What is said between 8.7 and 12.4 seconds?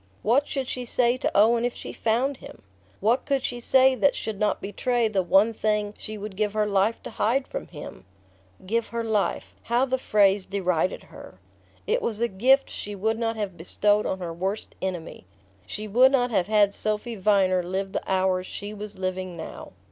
her life" how the phrase derided her! It was a